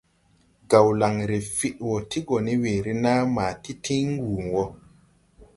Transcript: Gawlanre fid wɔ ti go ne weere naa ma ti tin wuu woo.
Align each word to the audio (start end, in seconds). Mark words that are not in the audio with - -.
Gawlanre 0.69 1.37
fid 1.57 1.75
wɔ 1.87 1.95
ti 2.09 2.19
go 2.27 2.35
ne 2.45 2.53
weere 2.63 2.91
naa 3.03 3.21
ma 3.35 3.45
ti 3.63 3.71
tin 3.85 4.07
wuu 4.25 4.43
woo. 4.53 4.69